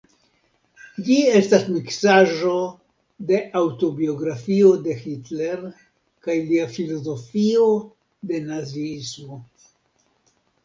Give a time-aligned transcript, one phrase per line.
[1.07, 2.53] Ĝi estas miksaĵo
[3.31, 5.61] de aŭtobiografio de Hitler
[6.29, 7.67] kaj lia filozofio
[8.33, 9.39] de naziismo.